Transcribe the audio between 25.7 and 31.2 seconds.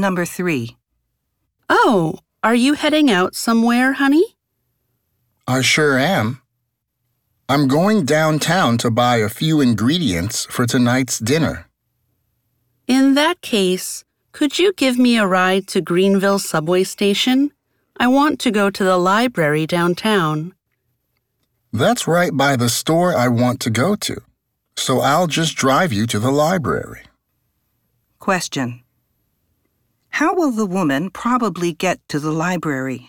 you to the library. Question. How will the woman